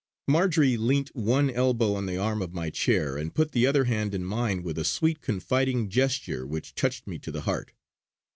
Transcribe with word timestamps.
Marjory 0.27 0.77
leant 0.77 1.15
one 1.15 1.51
elbow 1.51 1.93
on 1.93 2.07
the 2.07 2.17
arm 2.17 2.41
of 2.41 2.55
my 2.55 2.71
chair, 2.71 3.17
and 3.17 3.35
put 3.35 3.51
the 3.51 3.67
other 3.67 3.83
hand 3.83 4.15
in 4.15 4.25
mine 4.25 4.63
with 4.63 4.79
a 4.79 4.83
sweet 4.83 5.21
confiding 5.21 5.89
gesture 5.91 6.43
which 6.43 6.73
touched 6.73 7.05
me 7.05 7.19
to 7.19 7.31
the 7.31 7.41
heart. 7.41 7.73